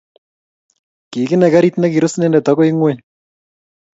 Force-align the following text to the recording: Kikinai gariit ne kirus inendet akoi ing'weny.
Kikinai 1.11 1.49
gariit 1.55 1.75
ne 1.77 1.87
kirus 1.93 2.15
inendet 2.17 2.49
akoi 2.51 2.69
ing'weny. 2.71 2.99